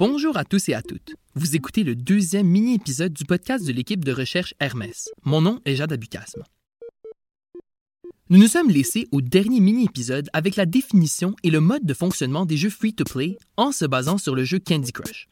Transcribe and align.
Bonjour 0.00 0.38
à 0.38 0.46
tous 0.46 0.70
et 0.70 0.72
à 0.72 0.80
toutes. 0.80 1.14
Vous 1.34 1.56
écoutez 1.56 1.84
le 1.84 1.94
deuxième 1.94 2.46
mini-épisode 2.46 3.12
du 3.12 3.26
podcast 3.26 3.66
de 3.66 3.70
l'équipe 3.70 4.02
de 4.02 4.12
recherche 4.12 4.54
Hermès. 4.58 5.10
Mon 5.24 5.42
nom 5.42 5.60
est 5.66 5.74
Jade 5.76 5.92
Abucasme. 5.92 6.42
Nous 8.30 8.38
nous 8.38 8.46
sommes 8.46 8.70
laissés 8.70 9.08
au 9.12 9.20
dernier 9.20 9.60
mini-épisode 9.60 10.30
avec 10.32 10.56
la 10.56 10.64
définition 10.64 11.36
et 11.42 11.50
le 11.50 11.60
mode 11.60 11.84
de 11.84 11.92
fonctionnement 11.92 12.46
des 12.46 12.56
jeux 12.56 12.70
free-to-play 12.70 13.36
en 13.58 13.72
se 13.72 13.84
basant 13.84 14.16
sur 14.16 14.34
le 14.34 14.42
jeu 14.42 14.58
Candy 14.58 14.90
Crush. 14.90 15.28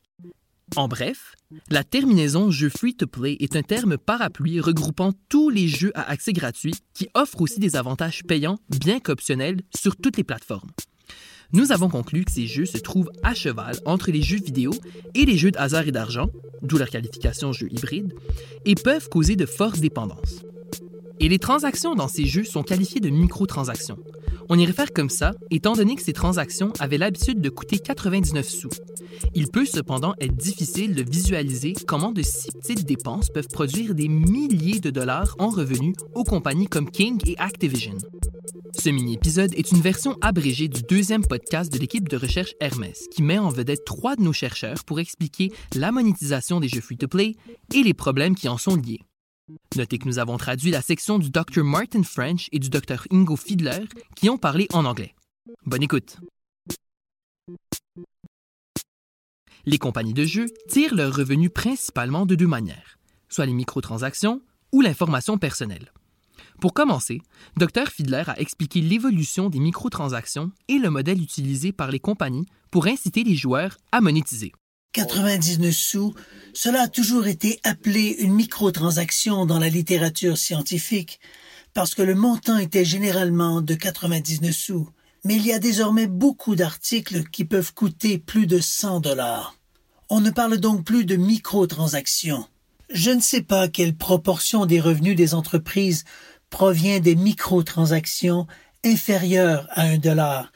En 0.76 0.86
bref, 0.86 1.34
la 1.70 1.82
terminaison 1.82 2.50
jeu 2.50 2.68
free-to-play 2.68 3.38
est 3.40 3.56
un 3.56 3.62
terme 3.62 3.96
parapluie 3.96 4.60
regroupant 4.60 5.14
tous 5.30 5.48
les 5.48 5.66
jeux 5.66 5.92
à 5.94 6.10
accès 6.10 6.34
gratuit 6.34 6.74
qui 6.92 7.08
offrent 7.14 7.40
aussi 7.40 7.58
des 7.58 7.74
avantages 7.74 8.22
payants, 8.24 8.58
bien 8.68 9.00
qu'optionnels, 9.00 9.62
sur 9.74 9.96
toutes 9.96 10.18
les 10.18 10.24
plateformes. 10.24 10.68
Nous 11.54 11.72
avons 11.72 11.88
conclu 11.88 12.26
que 12.26 12.32
ces 12.32 12.46
jeux 12.46 12.66
se 12.66 12.76
trouvent 12.76 13.10
à 13.22 13.32
cheval 13.32 13.74
entre 13.86 14.10
les 14.10 14.20
jeux 14.20 14.38
vidéo 14.38 14.70
et 15.14 15.24
les 15.24 15.38
jeux 15.38 15.50
de 15.50 15.58
hasard 15.58 15.88
et 15.88 15.92
d'argent, 15.92 16.28
d'où 16.60 16.76
leur 16.76 16.90
qualification 16.90 17.52
jeu 17.52 17.68
hybride, 17.70 18.12
et 18.66 18.74
peuvent 18.74 19.08
causer 19.08 19.34
de 19.34 19.46
fortes 19.46 19.80
dépendances. 19.80 20.42
Et 21.20 21.28
les 21.28 21.38
transactions 21.38 21.94
dans 21.94 22.06
ces 22.06 22.26
jeux 22.26 22.44
sont 22.44 22.62
qualifiées 22.62 23.00
de 23.00 23.08
microtransactions. 23.08 23.98
On 24.50 24.58
y 24.58 24.66
réfère 24.66 24.92
comme 24.92 25.08
ça, 25.08 25.32
étant 25.50 25.72
donné 25.72 25.94
que 25.94 26.02
ces 26.02 26.12
transactions 26.12 26.72
avaient 26.80 26.98
l'habitude 26.98 27.40
de 27.40 27.48
coûter 27.48 27.78
99 27.78 28.46
sous. 28.46 28.70
Il 29.34 29.48
peut 29.48 29.66
cependant 29.66 30.14
être 30.20 30.36
difficile 30.36 30.94
de 30.94 31.02
visualiser 31.02 31.72
comment 31.86 32.12
de 32.12 32.22
si 32.22 32.50
petites 32.52 32.86
dépenses 32.86 33.30
peuvent 33.30 33.48
produire 33.48 33.94
des 33.94 34.08
milliers 34.08 34.80
de 34.80 34.90
dollars 34.90 35.34
en 35.38 35.48
revenus 35.48 35.96
aux 36.14 36.24
compagnies 36.24 36.68
comme 36.68 36.90
King 36.90 37.18
et 37.26 37.38
Activision. 37.38 37.96
Ce 38.74 38.90
mini-épisode 38.90 39.54
est 39.54 39.72
une 39.72 39.80
version 39.80 40.16
abrégée 40.20 40.68
du 40.68 40.82
deuxième 40.82 41.24
podcast 41.24 41.72
de 41.72 41.78
l'équipe 41.78 42.08
de 42.08 42.16
recherche 42.16 42.54
Hermès, 42.60 43.06
qui 43.10 43.22
met 43.22 43.38
en 43.38 43.48
vedette 43.48 43.84
trois 43.84 44.16
de 44.16 44.22
nos 44.22 44.32
chercheurs 44.32 44.84
pour 44.84 45.00
expliquer 45.00 45.52
la 45.74 45.92
monétisation 45.92 46.60
des 46.60 46.68
jeux 46.68 46.80
free-to-play 46.80 47.36
et 47.74 47.82
les 47.82 47.94
problèmes 47.94 48.34
qui 48.34 48.48
en 48.48 48.58
sont 48.58 48.76
liés. 48.76 49.00
Notez 49.76 49.98
que 49.98 50.06
nous 50.06 50.18
avons 50.18 50.36
traduit 50.36 50.70
la 50.70 50.82
section 50.82 51.18
du 51.18 51.30
Dr. 51.30 51.64
Martin 51.64 52.02
French 52.02 52.48
et 52.52 52.58
du 52.58 52.68
Dr. 52.68 53.06
Ingo 53.10 53.36
Fiedler 53.36 53.86
qui 54.14 54.28
ont 54.28 54.38
parlé 54.38 54.66
en 54.72 54.84
anglais. 54.84 55.14
Bonne 55.64 55.82
écoute. 55.82 56.18
Les 59.64 59.78
compagnies 59.78 60.14
de 60.14 60.24
jeux 60.24 60.46
tirent 60.68 60.94
leurs 60.94 61.14
revenus 61.14 61.50
principalement 61.54 62.26
de 62.26 62.34
deux 62.34 62.46
manières, 62.46 62.98
soit 63.28 63.46
les 63.46 63.52
microtransactions 63.52 64.42
ou 64.72 64.82
l'information 64.82 65.38
personnelle. 65.38 65.92
Pour 66.60 66.74
commencer, 66.74 67.20
Dr. 67.56 67.86
Fiedler 67.88 68.24
a 68.26 68.40
expliqué 68.40 68.80
l'évolution 68.80 69.48
des 69.48 69.60
microtransactions 69.60 70.50
et 70.66 70.78
le 70.78 70.90
modèle 70.90 71.22
utilisé 71.22 71.70
par 71.70 71.92
les 71.92 72.00
compagnies 72.00 72.46
pour 72.72 72.88
inciter 72.88 73.22
les 73.22 73.36
joueurs 73.36 73.76
à 73.92 74.00
monétiser. 74.00 74.52
99 74.92 75.72
sous, 75.72 76.14
cela 76.52 76.82
a 76.82 76.88
toujours 76.88 77.28
été 77.28 77.60
appelé 77.62 78.16
une 78.18 78.34
microtransaction 78.34 79.46
dans 79.46 79.60
la 79.60 79.68
littérature 79.68 80.36
scientifique, 80.36 81.20
parce 81.74 81.94
que 81.94 82.02
le 82.02 82.16
montant 82.16 82.58
était 82.58 82.84
généralement 82.84 83.60
de 83.60 83.74
99 83.74 84.52
sous. 84.52 84.88
Mais 85.24 85.36
il 85.36 85.46
y 85.46 85.52
a 85.52 85.60
désormais 85.60 86.08
beaucoup 86.08 86.56
d'articles 86.56 87.24
qui 87.30 87.44
peuvent 87.44 87.74
coûter 87.74 88.18
plus 88.18 88.46
de 88.46 88.58
100 88.58 89.00
dollars. 89.00 89.56
On 90.10 90.20
ne 90.20 90.30
parle 90.30 90.58
donc 90.58 90.84
plus 90.84 91.04
de 91.04 91.16
microtransactions. 91.16 92.48
Je 92.90 93.10
ne 93.10 93.20
sais 93.20 93.42
pas 93.42 93.68
quelle 93.68 93.94
proportion 93.94 94.64
des 94.64 94.80
revenus 94.80 95.14
des 95.14 95.34
entreprises 95.34 96.04
provient 96.50 97.00
des 97.00 97.16
microtransactions 97.16 98.46
inférieures 98.84 99.66
à 99.70 99.82
un 99.82 99.98
dollar, 99.98 100.52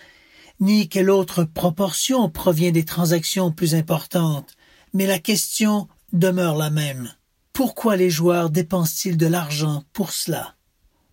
ni 0.60 0.88
quelle 0.88 1.10
autre 1.10 1.44
proportion 1.44 2.28
provient 2.28 2.72
des 2.72 2.84
transactions 2.84 3.50
plus 3.50 3.74
importantes, 3.74 4.56
mais 4.94 5.06
la 5.06 5.18
question 5.18 5.88
demeure 6.12 6.56
la 6.56 6.70
même. 6.70 7.12
Pourquoi 7.52 7.96
les 7.96 8.10
joueurs 8.10 8.50
dépensent-ils 8.50 9.16
de 9.16 9.26
l'argent 9.26 9.84
pour 9.92 10.12
cela? 10.12 10.54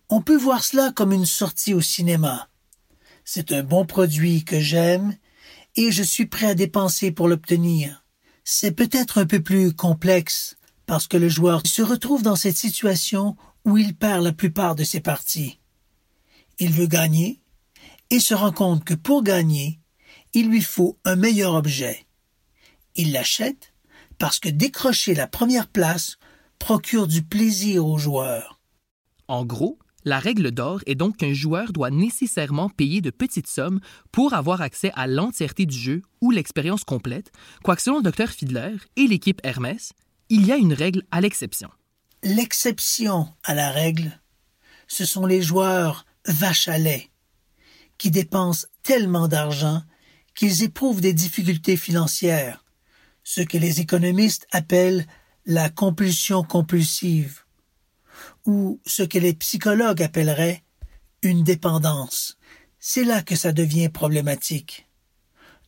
On 0.08 0.22
peut 0.22 0.36
voir 0.36 0.64
cela 0.64 0.92
comme 0.92 1.12
une 1.12 1.26
sortie 1.26 1.74
au 1.74 1.80
cinéma. 1.80 2.48
C'est 3.24 3.52
un 3.52 3.62
bon 3.62 3.84
produit 3.84 4.44
que 4.44 4.58
j'aime 4.58 5.14
et 5.76 5.92
je 5.92 6.02
suis 6.02 6.26
prêt 6.26 6.46
à 6.46 6.54
dépenser 6.54 7.12
pour 7.12 7.28
l'obtenir. 7.28 8.04
C'est 8.44 8.72
peut-être 8.72 9.18
un 9.18 9.26
peu 9.26 9.40
plus 9.40 9.72
complexe 9.72 10.56
parce 10.86 11.06
que 11.06 11.16
le 11.16 11.28
joueur 11.28 11.62
se 11.64 11.82
retrouve 11.82 12.22
dans 12.22 12.36
cette 12.36 12.56
situation 12.56 13.36
où 13.64 13.78
il 13.78 13.94
perd 13.94 14.24
la 14.24 14.32
plupart 14.32 14.74
de 14.74 14.84
ses 14.84 15.00
parties. 15.00 15.58
Il 16.58 16.72
veut 16.72 16.86
gagner 16.86 17.40
et 18.10 18.20
se 18.20 18.34
rend 18.34 18.52
compte 18.52 18.84
que 18.84 18.94
pour 18.94 19.22
gagner, 19.22 19.80
il 20.32 20.48
lui 20.48 20.62
faut 20.62 20.98
un 21.04 21.16
meilleur 21.16 21.54
objet. 21.54 22.06
Il 22.96 23.12
l'achète 23.12 23.72
parce 24.18 24.38
que 24.38 24.48
décrocher 24.48 25.14
la 25.14 25.26
première 25.26 25.68
place 25.68 26.18
procure 26.58 27.06
du 27.06 27.22
plaisir 27.22 27.86
aux 27.86 27.98
joueurs. 27.98 28.60
En 29.28 29.44
gros, 29.44 29.78
la 30.04 30.18
règle 30.18 30.50
d'or 30.50 30.80
est 30.86 30.94
donc 30.94 31.18
qu'un 31.18 31.32
joueur 31.32 31.72
doit 31.72 31.90
nécessairement 31.90 32.68
payer 32.68 33.00
de 33.00 33.10
petites 33.10 33.46
sommes 33.46 33.80
pour 34.12 34.34
avoir 34.34 34.60
accès 34.60 34.92
à 34.94 35.06
l'entièreté 35.06 35.66
du 35.66 35.76
jeu 35.76 36.02
ou 36.20 36.30
l'expérience 36.30 36.84
complète, 36.84 37.32
quoique 37.62 37.82
selon 37.82 38.00
le 38.00 38.10
Dr 38.10 38.28
Fiedler 38.28 38.76
et 38.96 39.06
l'équipe 39.06 39.40
Hermès, 39.44 39.92
il 40.28 40.46
y 40.46 40.52
a 40.52 40.56
une 40.56 40.72
règle 40.72 41.02
à 41.10 41.20
l'exception. 41.20 41.70
L'exception 42.22 43.28
à 43.44 43.54
la 43.54 43.70
règle, 43.70 44.20
ce 44.88 45.06
sont 45.06 45.24
les 45.24 45.40
joueurs 45.40 46.04
vaches 46.26 46.68
à 46.68 46.76
lait, 46.76 47.08
qui 47.96 48.10
dépensent 48.10 48.66
tellement 48.82 49.26
d'argent 49.26 49.82
qu'ils 50.34 50.62
éprouvent 50.62 51.00
des 51.00 51.14
difficultés 51.14 51.78
financières, 51.78 52.64
ce 53.24 53.40
que 53.40 53.56
les 53.56 53.80
économistes 53.80 54.46
appellent 54.52 55.06
la 55.46 55.70
compulsion 55.70 56.42
compulsive, 56.42 57.44
ou 58.44 58.80
ce 58.84 59.02
que 59.02 59.18
les 59.18 59.32
psychologues 59.32 60.02
appelleraient 60.02 60.62
une 61.22 61.42
dépendance. 61.42 62.36
C'est 62.78 63.04
là 63.04 63.22
que 63.22 63.36
ça 63.36 63.52
devient 63.52 63.88
problématique. 63.88 64.88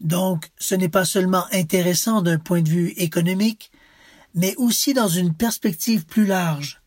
Donc, 0.01 0.51
ce 0.59 0.75
n'est 0.75 0.89
pas 0.89 1.05
seulement 1.05 1.47
intéressant 1.53 2.21
d'un 2.21 2.39
point 2.39 2.61
de 2.61 2.69
vue 2.69 2.91
économique, 2.97 3.71
mais 4.34 4.54
aussi 4.56 4.94
dans 4.94 5.09
une 5.09 5.34
perspective 5.34 6.06
plus 6.06 6.26
large, 6.26 6.82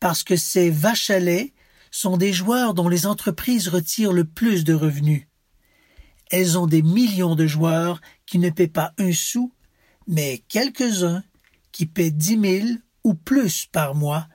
parce 0.00 0.22
que 0.22 0.36
ces 0.36 0.70
vaches 0.70 1.10
à 1.10 1.18
lait 1.18 1.52
sont 1.90 2.16
des 2.16 2.32
joueurs 2.32 2.74
dont 2.74 2.88
les 2.88 3.06
entreprises 3.06 3.68
retirent 3.68 4.12
le 4.12 4.24
plus 4.24 4.64
de 4.64 4.74
revenus. 4.74 5.26
Elles 6.30 6.58
ont 6.58 6.66
des 6.66 6.82
millions 6.82 7.34
de 7.34 7.46
joueurs 7.46 8.00
qui 8.26 8.38
ne 8.38 8.50
paient 8.50 8.68
pas 8.68 8.92
un 8.98 9.12
sou, 9.12 9.52
mais 10.06 10.42
quelques-uns 10.48 11.22
qui 11.72 11.86
paient 11.86 12.10
dix 12.10 12.36
mille 12.36 12.82
ou 13.04 13.14
plus 13.14 13.66
par 13.66 13.94
mois, 13.94 14.26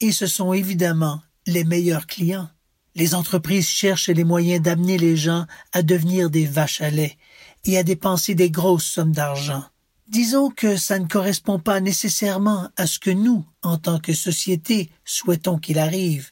et 0.00 0.12
ce 0.12 0.26
sont 0.26 0.52
évidemment 0.52 1.22
les 1.46 1.64
meilleurs 1.64 2.06
clients. 2.06 2.48
Les 2.94 3.14
entreprises 3.14 3.68
cherchent 3.68 4.08
les 4.08 4.24
moyens 4.24 4.62
d'amener 4.62 4.98
les 4.98 5.16
gens 5.16 5.46
à 5.72 5.82
devenir 5.82 6.30
des 6.30 6.46
vaches 6.46 6.80
à 6.80 6.90
lait 6.90 7.18
et 7.64 7.76
à 7.76 7.82
dépenser 7.82 8.34
des 8.34 8.50
grosses 8.50 8.84
sommes 8.84 9.12
d'argent. 9.12 9.64
Disons 10.06 10.50
que 10.50 10.76
ça 10.76 10.98
ne 10.98 11.08
correspond 11.08 11.58
pas 11.58 11.80
nécessairement 11.80 12.68
à 12.76 12.86
ce 12.86 12.98
que 12.98 13.10
nous, 13.10 13.46
en 13.62 13.78
tant 13.78 13.98
que 13.98 14.12
société, 14.12 14.90
souhaitons 15.04 15.58
qu'il 15.58 15.78
arrive, 15.78 16.30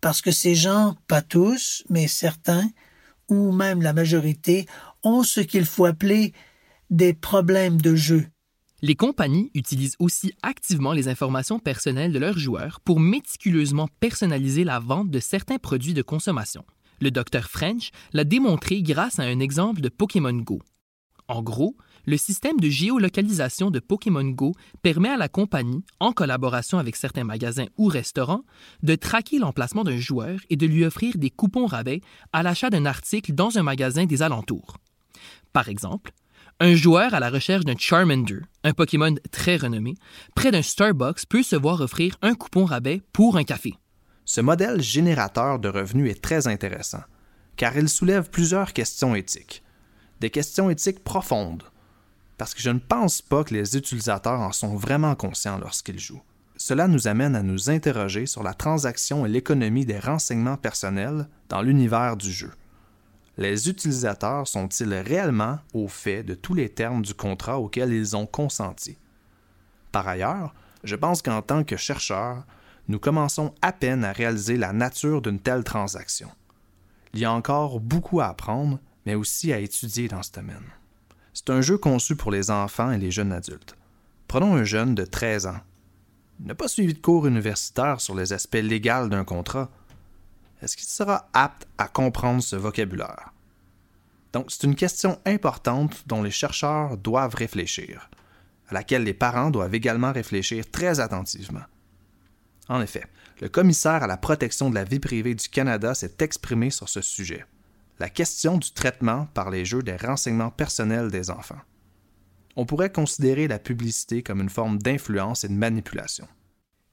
parce 0.00 0.20
que 0.20 0.32
ces 0.32 0.56
gens, 0.56 0.96
pas 1.06 1.22
tous, 1.22 1.84
mais 1.88 2.08
certains, 2.08 2.68
ou 3.28 3.52
même 3.52 3.82
la 3.82 3.92
majorité, 3.92 4.66
ont 5.04 5.22
ce 5.22 5.40
qu'il 5.40 5.64
faut 5.64 5.84
appeler 5.84 6.32
des 6.90 7.14
problèmes 7.14 7.80
de 7.80 7.94
jeu. 7.94 8.26
Les 8.82 8.94
compagnies 8.94 9.50
utilisent 9.54 9.96
aussi 9.98 10.32
activement 10.42 10.92
les 10.92 11.08
informations 11.08 11.58
personnelles 11.58 12.12
de 12.12 12.18
leurs 12.18 12.38
joueurs 12.38 12.80
pour 12.80 13.00
méticuleusement 13.00 13.88
personnaliser 14.00 14.64
la 14.64 14.78
vente 14.78 15.10
de 15.10 15.20
certains 15.20 15.58
produits 15.58 15.94
de 15.94 16.02
consommation. 16.02 16.64
Le 17.00 17.10
docteur 17.10 17.48
French 17.48 17.90
l'a 18.12 18.24
démontré 18.24 18.82
grâce 18.82 19.18
à 19.18 19.24
un 19.24 19.40
exemple 19.40 19.80
de 19.80 19.88
Pokémon 19.88 20.32
Go. 20.32 20.60
En 21.26 21.42
gros, 21.42 21.76
le 22.08 22.16
système 22.16 22.58
de 22.58 22.70
géolocalisation 22.70 23.70
de 23.70 23.80
Pokémon 23.80 24.24
Go 24.24 24.54
permet 24.80 25.10
à 25.10 25.18
la 25.18 25.28
compagnie, 25.28 25.84
en 26.00 26.12
collaboration 26.12 26.78
avec 26.78 26.96
certains 26.96 27.22
magasins 27.22 27.66
ou 27.76 27.86
restaurants, 27.88 28.44
de 28.82 28.94
traquer 28.94 29.38
l'emplacement 29.38 29.84
d'un 29.84 29.98
joueur 29.98 30.40
et 30.48 30.56
de 30.56 30.66
lui 30.66 30.86
offrir 30.86 31.18
des 31.18 31.28
coupons 31.28 31.66
rabais 31.66 32.00
à 32.32 32.42
l'achat 32.42 32.70
d'un 32.70 32.86
article 32.86 33.34
dans 33.34 33.58
un 33.58 33.62
magasin 33.62 34.06
des 34.06 34.22
alentours. 34.22 34.78
Par 35.52 35.68
exemple, 35.68 36.12
un 36.60 36.74
joueur 36.74 37.12
à 37.12 37.20
la 37.20 37.28
recherche 37.28 37.66
d'un 37.66 37.76
Charmander, 37.76 38.40
un 38.64 38.72
Pokémon 38.72 39.14
très 39.30 39.58
renommé, 39.58 39.92
près 40.34 40.50
d'un 40.50 40.62
Starbucks 40.62 41.26
peut 41.28 41.42
se 41.42 41.56
voir 41.56 41.82
offrir 41.82 42.16
un 42.22 42.34
coupon 42.34 42.64
rabais 42.64 43.02
pour 43.12 43.36
un 43.36 43.44
café. 43.44 43.74
Ce 44.24 44.40
modèle 44.40 44.80
générateur 44.80 45.58
de 45.58 45.68
revenus 45.68 46.10
est 46.10 46.22
très 46.22 46.48
intéressant, 46.48 47.02
car 47.56 47.76
il 47.76 47.90
soulève 47.90 48.30
plusieurs 48.30 48.72
questions 48.72 49.14
éthiques. 49.14 49.62
Des 50.20 50.30
questions 50.30 50.70
éthiques 50.70 51.04
profondes, 51.04 51.64
parce 52.38 52.54
que 52.54 52.62
je 52.62 52.70
ne 52.70 52.78
pense 52.78 53.20
pas 53.20 53.44
que 53.44 53.52
les 53.52 53.76
utilisateurs 53.76 54.40
en 54.40 54.52
sont 54.52 54.76
vraiment 54.76 55.16
conscients 55.16 55.58
lorsqu'ils 55.58 55.98
jouent. 55.98 56.22
Cela 56.56 56.88
nous 56.88 57.06
amène 57.06 57.36
à 57.36 57.42
nous 57.42 57.68
interroger 57.68 58.26
sur 58.26 58.42
la 58.42 58.54
transaction 58.54 59.26
et 59.26 59.28
l'économie 59.28 59.84
des 59.84 59.98
renseignements 59.98 60.56
personnels 60.56 61.28
dans 61.48 61.62
l'univers 61.62 62.16
du 62.16 62.32
jeu. 62.32 62.52
les 63.36 63.68
utilisateurs 63.68 64.48
sont-ils 64.48 64.94
réellement 64.94 65.60
au 65.72 65.86
fait 65.86 66.24
de 66.24 66.34
tous 66.34 66.54
les 66.54 66.68
termes 66.68 67.02
du 67.02 67.14
contrat 67.14 67.60
auquel 67.60 67.92
ils 67.92 68.16
ont 68.16 68.26
consenti? 68.26 68.98
Par 69.92 70.08
ailleurs, 70.08 70.54
je 70.82 70.96
pense 70.96 71.22
qu'en 71.22 71.42
tant 71.42 71.62
que 71.62 71.76
chercheurs, 71.76 72.44
nous 72.88 72.98
commençons 72.98 73.54
à 73.62 73.72
peine 73.72 74.04
à 74.04 74.12
réaliser 74.12 74.56
la 74.56 74.72
nature 74.72 75.22
d'une 75.22 75.38
telle 75.38 75.62
transaction. 75.62 76.30
Il 77.14 77.20
y 77.20 77.24
a 77.24 77.32
encore 77.32 77.78
beaucoup 77.78 78.20
à 78.20 78.26
apprendre, 78.26 78.80
mais 79.06 79.14
aussi 79.14 79.52
à 79.52 79.58
étudier 79.60 80.08
dans 80.08 80.22
ce 80.22 80.32
domaine. 80.32 80.77
C'est 81.38 81.50
un 81.50 81.60
jeu 81.60 81.78
conçu 81.78 82.16
pour 82.16 82.32
les 82.32 82.50
enfants 82.50 82.90
et 82.90 82.98
les 82.98 83.12
jeunes 83.12 83.30
adultes. 83.30 83.76
Prenons 84.26 84.56
un 84.56 84.64
jeune 84.64 84.96
de 84.96 85.04
13 85.04 85.46
ans. 85.46 85.60
Il 86.40 86.46
n'a 86.46 86.56
pas 86.56 86.66
suivi 86.66 86.94
de 86.94 86.98
cours 86.98 87.28
universitaires 87.28 88.00
sur 88.00 88.16
les 88.16 88.32
aspects 88.32 88.56
légaux 88.56 89.06
d'un 89.06 89.22
contrat. 89.22 89.70
Est-ce 90.60 90.76
qu'il 90.76 90.88
sera 90.88 91.28
apte 91.34 91.68
à 91.78 91.86
comprendre 91.86 92.42
ce 92.42 92.56
vocabulaire? 92.56 93.32
Donc, 94.32 94.46
c'est 94.48 94.64
une 94.64 94.74
question 94.74 95.20
importante 95.26 96.02
dont 96.08 96.24
les 96.24 96.32
chercheurs 96.32 96.96
doivent 96.96 97.36
réfléchir, 97.36 98.10
à 98.66 98.74
laquelle 98.74 99.04
les 99.04 99.14
parents 99.14 99.50
doivent 99.52 99.76
également 99.76 100.12
réfléchir 100.12 100.68
très 100.68 100.98
attentivement. 100.98 101.64
En 102.68 102.80
effet, 102.80 103.06
le 103.40 103.48
commissaire 103.48 104.02
à 104.02 104.08
la 104.08 104.16
protection 104.16 104.70
de 104.70 104.74
la 104.74 104.82
vie 104.82 104.98
privée 104.98 105.36
du 105.36 105.48
Canada 105.48 105.94
s'est 105.94 106.16
exprimé 106.18 106.70
sur 106.70 106.88
ce 106.88 107.00
sujet, 107.00 107.46
la 107.98 108.08
question 108.08 108.58
du 108.58 108.72
traitement 108.72 109.26
par 109.34 109.50
les 109.50 109.64
jeux 109.64 109.82
des 109.82 109.96
renseignements 109.96 110.50
personnels 110.50 111.10
des 111.10 111.30
enfants. 111.30 111.60
On 112.56 112.66
pourrait 112.66 112.92
considérer 112.92 113.48
la 113.48 113.58
publicité 113.58 114.22
comme 114.22 114.40
une 114.40 114.48
forme 114.48 114.78
d'influence 114.78 115.44
et 115.44 115.48
de 115.48 115.54
manipulation. 115.54 116.26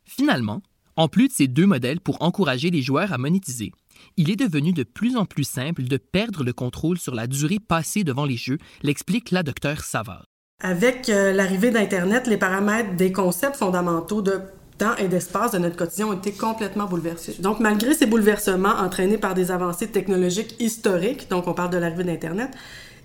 Finalement, 0.03 0.61
en 0.95 1.07
plus 1.07 1.27
de 1.27 1.33
ces 1.33 1.47
deux 1.47 1.65
modèles 1.65 1.99
pour 1.99 2.21
encourager 2.21 2.69
les 2.69 2.81
joueurs 2.81 3.11
à 3.11 3.17
monétiser, 3.17 3.71
il 4.17 4.29
est 4.29 4.35
devenu 4.35 4.73
de 4.73 4.83
plus 4.83 5.17
en 5.17 5.25
plus 5.25 5.43
simple 5.43 5.83
de 5.83 5.97
perdre 5.97 6.43
le 6.43 6.53
contrôle 6.53 6.97
sur 6.97 7.15
la 7.15 7.27
durée 7.27 7.59
passée 7.59 8.03
devant 8.03 8.25
les 8.25 8.37
jeux, 8.37 8.57
l'explique 8.83 9.31
la 9.31 9.43
docteur 9.43 9.83
Savard. 9.83 10.25
Avec 10.61 11.09
euh, 11.09 11.33
l'arrivée 11.33 11.71
d'Internet, 11.71 12.27
les 12.27 12.37
paramètres 12.37 12.95
des 12.95 13.11
concepts 13.11 13.57
fondamentaux 13.57 14.21
de 14.21 14.41
temps 14.77 14.95
et 14.97 15.07
d'espace 15.07 15.51
de 15.51 15.57
notre 15.57 15.77
quotidien 15.77 16.07
ont 16.07 16.13
été 16.13 16.31
complètement 16.31 16.85
bouleversés. 16.85 17.35
Donc, 17.39 17.59
malgré 17.59 17.93
ces 17.93 18.05
bouleversements 18.05 18.75
entraînés 18.77 19.17
par 19.17 19.33
des 19.33 19.51
avancées 19.51 19.87
technologiques 19.87 20.55
historiques, 20.59 21.29
donc 21.29 21.47
on 21.47 21.53
parle 21.53 21.69
de 21.69 21.77
l'arrivée 21.77 22.03
d'Internet, 22.03 22.51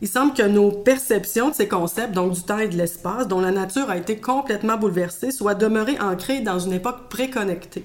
il 0.02 0.08
semble 0.08 0.32
que 0.32 0.42
nos 0.42 0.70
perceptions 0.70 1.50
de 1.50 1.54
ces 1.54 1.68
concepts, 1.68 2.12
donc 2.12 2.32
du 2.32 2.42
temps 2.42 2.58
et 2.58 2.68
de 2.68 2.76
l'espace, 2.76 3.28
dont 3.28 3.40
la 3.40 3.50
nature 3.50 3.90
a 3.90 3.98
été 3.98 4.16
complètement 4.16 4.78
bouleversée, 4.78 5.30
soient 5.30 5.54
demeurées 5.54 5.98
ancrées 6.00 6.40
dans 6.40 6.58
une 6.58 6.72
époque 6.72 7.08
préconnectée 7.08 7.84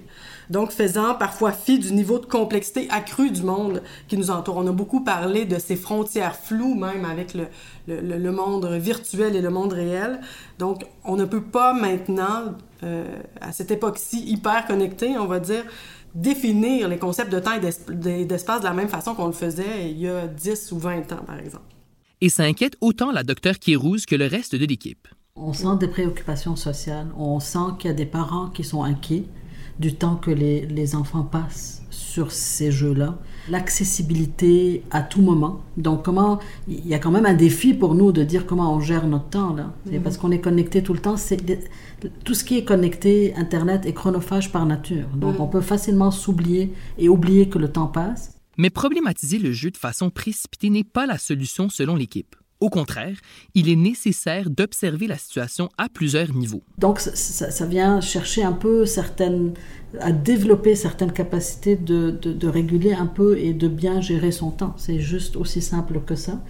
donc 0.50 0.72
faisant 0.72 1.16
parfois 1.16 1.52
fi 1.52 1.80
du 1.80 1.94
niveau 1.94 2.20
de 2.20 2.26
complexité 2.26 2.88
accrue 2.90 3.32
du 3.32 3.44
monde 3.44 3.82
qui 4.08 4.18
nous 4.18 4.32
entoure. 4.32 4.58
On 4.58 4.68
a 4.68 4.72
beaucoup 4.72 5.04
parlé 5.04 5.46
de 5.46 5.60
ces 5.60 5.76
frontières 5.76 6.36
floues 6.36 6.76
même 6.76 7.06
avec 7.06 7.34
le, 7.34 7.48
le, 7.88 8.18
le 8.18 8.32
monde 8.32 8.66
virtuel 8.66 9.36
et 9.36 9.42
le 9.42 9.50
monde 9.50 9.74
réel. 9.74 10.20
Donc 10.60 10.86
on 11.04 11.16
ne 11.16 11.26
peut 11.26 11.44
pas 11.44 11.74
maintenant, 11.74 12.54
à 13.42 13.52
cette 13.52 13.72
époque-ci 13.72 14.24
hyper 14.26 14.66
connectée, 14.66 15.18
on 15.18 15.26
va 15.26 15.40
dire, 15.40 15.64
définir 16.14 16.88
les 16.88 16.98
concepts 16.98 17.32
de 17.32 17.40
temps 17.40 17.54
et 17.54 18.26
d'espace 18.26 18.62
de 18.62 18.66
la 18.66 18.74
même 18.74 18.88
façon 18.88 19.16
qu'on 19.16 19.28
le 19.28 19.34
faisait 19.34 19.92
il 19.92 20.00
y 20.00 20.08
a 20.08 20.28
10 20.28 20.72
ou 20.72 20.80
20 20.80 21.12
ans, 21.12 21.24
par 21.26 21.40
exemple. 21.40 21.66
Et 22.22 22.30
ça 22.30 22.44
inquiète 22.44 22.78
autant 22.82 23.12
la 23.12 23.24
docteure 23.24 23.60
Kérouz 23.60 24.06
que 24.06 24.16
le 24.16 24.26
reste 24.26 24.56
de 24.56 24.66
l'équipe. 24.66 25.08
On 25.36 25.52
sent 25.52 25.78
des 25.80 25.90
préoccupations 25.90 26.56
sociales, 26.56 27.08
on 27.18 27.42
sent 27.42 27.76
qu'il 27.78 27.90
y 27.90 27.94
a 27.94 27.96
des 27.96 28.06
parents 28.06 28.50
qui 28.50 28.64
sont 28.64 28.84
inquiets 28.84 29.26
du 29.80 29.96
temps 29.96 30.16
que 30.16 30.32
les, 30.32 30.66
les 30.66 30.96
enfants 30.96 31.24
passent 31.24 31.82
sur 31.90 32.32
ces 32.32 32.72
jeux-là. 32.72 33.18
L'accessibilité 33.50 34.84
à 34.90 35.02
tout 35.02 35.22
moment. 35.22 35.62
Donc, 35.78 36.04
comment 36.04 36.40
il 36.68 36.88
y 36.88 36.94
a 36.94 37.00
quand 37.00 37.12
même 37.12 37.26
un 37.26 37.34
défi 37.34 37.74
pour 37.74 37.94
nous 37.94 38.12
de 38.12 38.24
dire 38.24 38.46
comment 38.46 38.74
on 38.74 38.80
gère 38.80 39.06
notre 39.08 39.30
temps 39.30 39.54
là. 39.54 39.74
C'est 39.90 40.00
Parce 40.00 40.18
qu'on 40.18 40.32
est 40.32 40.40
connecté 40.40 40.82
tout 40.82 40.94
le 40.94 41.00
temps. 41.00 41.18
C'est 41.18 41.38
tout 42.24 42.34
ce 42.34 42.44
qui 42.44 42.58
est 42.58 42.64
connecté, 42.64 43.34
Internet 43.36 43.86
est 43.86 43.94
chronophage 43.94 44.52
par 44.52 44.66
nature. 44.66 45.08
Donc, 45.16 45.40
on 45.40 45.48
peut 45.48 45.62
facilement 45.62 46.12
s'oublier 46.12 46.74
et 46.98 47.10
oublier 47.10 47.50
que 47.50 47.60
le 47.60 47.70
temps 47.70 47.88
passe. 47.88 48.40
Mais 48.58 48.70
problématiser 48.70 49.38
le 49.38 49.52
jeu 49.52 49.70
de 49.72 49.78
façon 49.78 50.10
précipitée 50.10 50.70
n'est 50.70 50.86
pas 50.86 51.06
la 51.06 51.18
solution 51.18 51.68
selon 51.68 51.96
l'équipe. 51.96 52.36
Au 52.62 52.70
contraire, 52.70 53.18
il 53.54 53.70
est 53.70 53.76
nécessaire 53.76 54.50
d'observer 54.50 55.08
la 55.08 55.18
situation 55.18 55.70
à 55.78 55.90
plusieurs 55.90 56.34
niveaux. 56.34 56.64
Donc 56.78 57.00
ça, 57.02 57.66
vient 57.66 58.00
chercher 58.00 58.44
un 58.44 58.54
peu 58.54 58.86
certaines, 58.86 59.54
à 60.00 60.14
développer 60.14 60.76
certaines 60.76 61.12
capacités 61.12 61.76
de, 61.76 62.48
réguler 62.48 62.94
un 62.94 63.08
peu 63.08 63.38
et 63.38 63.54
de 63.54 63.68
bien 63.68 64.00
gérer 64.00 64.32
son 64.32 64.52
temps. 64.52 64.74
C'est 64.78 65.00
juste 65.00 65.36
aussi 65.36 65.62
simple 65.62 66.00
que 66.06 66.16
ça. 66.16 66.42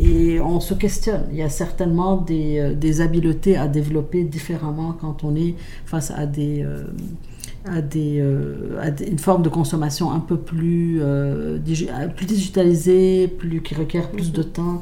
Et 0.00 0.40
on 0.40 0.58
se 0.58 0.72
questionne. 0.72 1.24
Il 1.30 1.36
y 1.36 1.42
a 1.42 1.50
certainement 1.50 2.16
des, 2.16 2.58
euh, 2.58 3.02
habiletés 3.02 3.58
à 3.58 3.68
développer 3.68 4.24
différemment 4.24 4.96
quand 4.98 5.22
on 5.22 5.36
est 5.36 5.54
face 5.84 6.10
à 6.10 6.24
des... 6.26 6.62
Euh, 6.62 6.84
à, 7.64 7.80
des, 7.80 8.18
euh, 8.18 8.80
à 8.80 8.88
une 9.04 9.20
forme 9.20 9.44
de 9.44 9.48
consommation 9.48 10.10
un 10.10 10.18
peu 10.18 10.36
plus, 10.36 11.00
plus 12.16 12.26
digitalisée, 12.26 13.28
plus, 13.28 13.62
qui 13.62 13.76
requiert 13.76 14.10
plus 14.10 14.32
de 14.32 14.42
temps. 14.42 14.80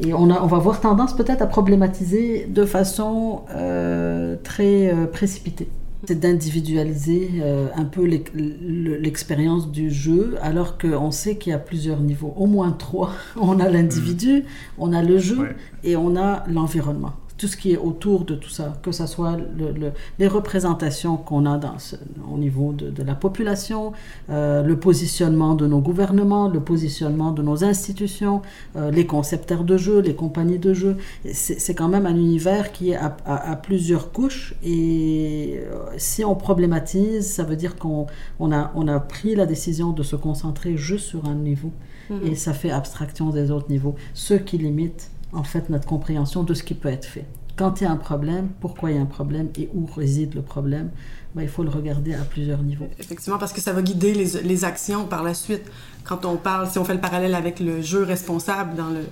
Et 0.00 0.14
on, 0.14 0.30
a, 0.30 0.40
on 0.42 0.46
va 0.46 0.56
avoir 0.56 0.80
tendance 0.80 1.14
peut-être 1.14 1.42
à 1.42 1.46
problématiser 1.46 2.46
de 2.46 2.64
façon 2.64 3.42
euh, 3.50 4.36
très 4.42 4.92
euh, 4.92 5.06
précipitée. 5.06 5.68
C'est 6.04 6.18
d'individualiser 6.18 7.30
euh, 7.40 7.68
un 7.76 7.84
peu 7.84 8.04
l'expérience 8.04 9.70
du 9.70 9.90
jeu, 9.90 10.34
alors 10.42 10.76
qu'on 10.76 11.12
sait 11.12 11.36
qu'il 11.36 11.52
y 11.52 11.54
a 11.54 11.58
plusieurs 11.58 12.00
niveaux, 12.00 12.34
au 12.36 12.46
moins 12.46 12.72
trois. 12.72 13.10
On 13.36 13.60
a 13.60 13.68
l'individu, 13.68 14.44
on 14.78 14.92
a 14.92 15.02
le 15.02 15.18
jeu 15.18 15.38
ouais. 15.38 15.56
et 15.84 15.94
on 15.94 16.16
a 16.16 16.42
l'environnement 16.48 17.12
tout 17.42 17.48
ce 17.48 17.56
qui 17.56 17.72
est 17.72 17.76
autour 17.76 18.24
de 18.24 18.36
tout 18.36 18.48
ça, 18.50 18.78
que 18.84 18.92
ce 18.92 19.04
soit 19.04 19.36
le, 19.36 19.72
le, 19.72 19.90
les 20.20 20.28
représentations 20.28 21.16
qu'on 21.16 21.44
a 21.44 21.58
dans 21.58 21.76
ce, 21.80 21.96
au 22.32 22.38
niveau 22.38 22.72
de, 22.72 22.88
de 22.88 23.02
la 23.02 23.16
population, 23.16 23.90
euh, 24.30 24.62
le 24.62 24.76
positionnement 24.78 25.56
de 25.56 25.66
nos 25.66 25.80
gouvernements, 25.80 26.46
le 26.48 26.60
positionnement 26.60 27.32
de 27.32 27.42
nos 27.42 27.64
institutions, 27.64 28.42
euh, 28.76 28.92
les 28.92 29.06
concepteurs 29.06 29.64
de 29.64 29.76
jeux, 29.76 29.98
les 30.02 30.14
compagnies 30.14 30.60
de 30.60 30.72
jeux. 30.72 30.96
C'est 31.32 31.74
quand 31.74 31.88
même 31.88 32.06
un 32.06 32.14
univers 32.14 32.70
qui 32.70 32.90
est 32.92 32.94
à, 33.08 33.16
à, 33.26 33.50
à 33.50 33.56
plusieurs 33.56 34.12
couches 34.12 34.54
et 34.62 35.58
euh, 35.66 35.80
si 35.96 36.24
on 36.24 36.36
problématise, 36.36 37.28
ça 37.28 37.42
veut 37.42 37.56
dire 37.56 37.74
qu'on 37.74 38.06
on 38.38 38.52
a, 38.52 38.70
on 38.76 38.86
a 38.86 39.00
pris 39.00 39.34
la 39.34 39.46
décision 39.46 39.90
de 39.90 40.04
se 40.04 40.14
concentrer 40.14 40.76
juste 40.76 41.06
sur 41.12 41.22
un 41.26 41.34
niveau 41.50 41.72
mm 42.08 42.14
-hmm. 42.14 42.30
et 42.30 42.34
ça 42.36 42.52
fait 42.60 42.70
abstraction 42.82 43.26
des 43.38 43.46
autres 43.50 43.68
niveaux, 43.76 43.96
ce 44.14 44.34
qui 44.46 44.58
limite 44.58 45.02
en 45.32 45.44
fait 45.44 45.70
notre 45.70 45.86
compréhension 45.86 46.42
de 46.42 46.54
ce 46.54 46.62
qui 46.62 46.74
peut 46.74 46.88
être 46.88 47.06
fait. 47.06 47.26
Quand 47.56 47.80
il 47.80 47.84
y 47.84 47.86
a 47.86 47.90
un 47.90 47.96
problème, 47.96 48.48
pourquoi 48.60 48.90
il 48.90 48.96
y 48.96 48.98
a 48.98 49.02
un 49.02 49.06
problème 49.06 49.48
et 49.56 49.68
où 49.74 49.86
réside 49.86 50.34
le 50.34 50.42
problème, 50.42 50.90
ben, 51.34 51.42
il 51.42 51.48
faut 51.48 51.62
le 51.62 51.70
regarder 51.70 52.14
à 52.14 52.22
plusieurs 52.22 52.62
niveaux. 52.62 52.88
Effectivement, 52.98 53.38
parce 53.38 53.52
que 53.52 53.60
ça 53.60 53.72
va 53.72 53.82
guider 53.82 54.14
les, 54.14 54.42
les, 54.42 54.64
actions 54.64 55.06
par 55.06 55.22
la 55.22 55.34
suite. 55.34 55.62
Quand 56.04 56.24
on 56.24 56.36
parle, 56.36 56.68
si 56.68 56.78
on 56.78 56.84
fait 56.84 56.94
le 56.94 57.00
parallèle 57.00 57.34
avec 57.34 57.60
le 57.60 57.82
jeu 57.82 58.02
responsable 58.02 58.74
dans 58.74 58.88
le, 58.88 59.04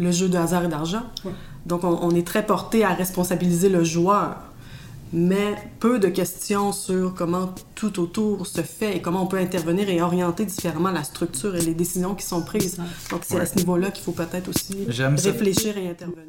le 0.00 0.10
jeu 0.10 0.28
de 0.28 0.36
hasard 0.36 0.64
et 0.64 0.68
d'argent, 0.68 1.02
donc 1.66 1.84
on, 1.84 1.98
on, 2.02 2.10
est 2.10 2.26
très 2.26 2.44
porté 2.44 2.84
à 2.84 2.92
responsabiliser 2.92 3.68
le 3.68 3.84
joueur, 3.84 4.36
mais 5.12 5.54
peu 5.78 5.98
de 5.98 6.08
questions 6.08 6.72
sur 6.72 7.14
comment 7.14 7.54
tout 7.74 8.00
autour 8.00 8.46
se 8.46 8.62
fait 8.62 8.96
et 8.96 9.02
comment 9.02 9.24
on 9.24 9.26
peut 9.26 9.38
intervenir 9.38 9.88
et 9.88 10.00
orienter 10.00 10.46
différemment 10.46 10.90
la 10.90 11.04
structure 11.04 11.54
et 11.56 11.60
les 11.60 11.74
décisions 11.74 12.14
qui 12.14 12.24
sont 12.24 12.42
prises. 12.42 12.78
Donc 13.10 13.22
c'est 13.24 13.34
ouais. 13.34 13.40
à 13.40 13.46
ce 13.46 13.56
niveau-là 13.56 13.90
qu'il 13.90 14.04
faut 14.04 14.12
peut-être 14.12 14.48
aussi 14.48 14.86
réfléchir 14.88 15.76
et 15.76 15.90
intervenir. 15.90 16.28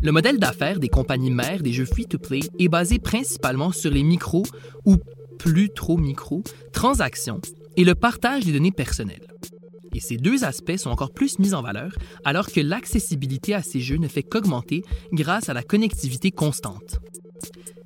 Le 0.00 0.12
modèle 0.12 0.38
d'affaires 0.38 0.78
des 0.78 0.88
compagnies 0.88 1.32
mères 1.32 1.62
des 1.62 1.72
jeux 1.72 1.84
free-to-play 1.84 2.40
est 2.58 2.68
basé 2.68 2.98
principalement 2.98 3.72
sur 3.72 3.90
les 3.90 4.04
micros 4.04 4.44
ou 4.84 4.96
plus 5.38 5.70
trop 5.70 5.96
micro 5.96 6.42
transactions 6.72 7.40
et 7.76 7.84
le 7.84 7.94
partage 7.94 8.44
des 8.44 8.52
données 8.52 8.72
personnelles. 8.72 9.26
Et 9.98 10.00
ces 10.00 10.16
deux 10.16 10.44
aspects 10.44 10.76
sont 10.76 10.90
encore 10.90 11.10
plus 11.10 11.40
mis 11.40 11.54
en 11.54 11.60
valeur 11.60 11.90
alors 12.24 12.52
que 12.52 12.60
l'accessibilité 12.60 13.52
à 13.52 13.64
ces 13.64 13.80
jeux 13.80 13.96
ne 13.96 14.06
fait 14.06 14.22
qu'augmenter 14.22 14.84
grâce 15.12 15.48
à 15.48 15.54
la 15.54 15.64
connectivité 15.64 16.30
constante. 16.30 17.00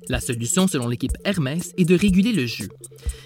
La 0.09 0.19
solution, 0.19 0.67
selon 0.67 0.89
l'équipe 0.89 1.17
Hermès, 1.25 1.73
est 1.75 1.85
de 1.85 1.95
réguler 1.95 2.31
le 2.31 2.45
jeu. 2.45 2.67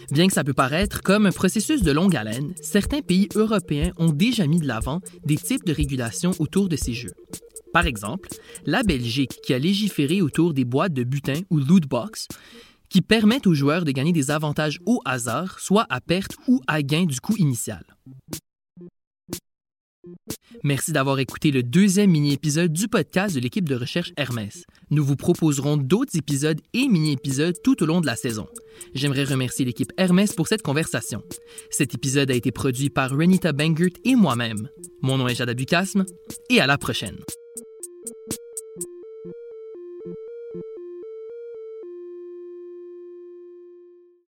Bien 0.10 0.28
que 0.28 0.34
ça 0.34 0.46
peut 0.46 0.54
paraître 0.54 1.02
comme 1.02 1.26
un 1.26 1.34
processus 1.34 1.82
de 1.82 1.92
longue 1.92 2.16
haleine, 2.16 2.54
certains 2.62 3.02
pays 3.02 3.28
européens 3.36 3.92
ont 3.98 4.14
déjà 4.14 4.48
mis 4.48 4.62
de 4.62 4.68
l'avant 4.68 5.02
des 5.26 5.36
types 5.36 5.66
de 5.66 5.74
régulation 5.74 6.32
autour 6.40 6.70
de 6.70 6.78
ces 6.78 6.94
jeux. 6.94 7.14
Par 7.74 7.88
exemple, 7.88 8.30
la 8.66 8.84
Belgique 8.84 9.42
qui 9.44 9.54
a 9.54 9.60
légiféré 9.60 10.22
autour 10.22 10.54
des 10.54 10.64
boîtes 10.64 10.94
de 10.94 11.04
butin 11.04 11.42
ou 11.50 11.58
loot 11.58 11.86
box 11.86 12.30
qui 12.88 13.02
permettent 13.02 13.48
aux 13.48 13.54
joueurs 13.54 13.84
de 13.84 13.92
gagner 13.92 14.14
des 14.14 14.32
avantages 14.32 14.80
au 14.86 15.02
hasard, 15.04 15.60
soit 15.60 15.86
à 15.90 16.00
perte 16.00 16.38
ou 16.48 16.62
à 16.68 16.82
gain 16.82 17.04
du 17.04 17.20
coût 17.20 17.36
initial. 17.36 17.84
Merci 20.64 20.92
d'avoir 20.92 21.20
écouté 21.20 21.52
le 21.52 21.64
deuxième 21.64 22.12
mini-épisode 22.12 22.72
du 22.72 22.88
podcast 22.88 23.36
de 23.36 23.40
l'équipe 23.40 23.68
de 23.68 23.76
recherche 23.76 24.12
Hermès. 24.18 24.64
Nous 24.90 25.04
vous 25.04 25.16
proposerons 25.16 25.78
d'autres 25.78 26.18
épisodes 26.18 26.60
et 26.74 26.88
mini-épisodes 26.88 27.56
tout 27.64 27.82
au 27.84 27.86
long 27.86 28.02
de 28.02 28.06
la 28.06 28.16
saison. 28.16 28.48
J'aimerais 28.94 29.24
remercier 29.24 29.66
l'équipe 29.66 29.92
Hermès 29.98 30.34
pour 30.34 30.48
cette 30.48 30.62
conversation. 30.62 31.22
Cet 31.70 31.94
épisode 31.94 32.32
a 32.32 32.36
été 32.36 32.52
produit 32.52 32.90
par 32.90 33.12
Renita 33.12 33.54
Bangert 33.54 33.94
et 34.06 34.16
moi-même. 34.16 34.70
Mon 35.02 35.18
nom 35.18 35.28
est 35.28 35.36
Jada 35.36 35.54
Bucasme 35.54 36.06
et 36.50 36.60
à 36.60 36.68
la 36.68 36.78
prochaine. 36.78 37.18